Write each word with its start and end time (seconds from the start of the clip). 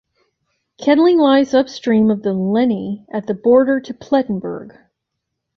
Kettling 0.79 1.19
lies 1.19 1.53
upstream 1.53 2.09
of 2.09 2.23
the 2.23 2.33
Lenne 2.33 3.05
at 3.13 3.27
the 3.27 3.35
border 3.35 3.79
to 3.81 3.93
Plettenberg. 3.93 4.75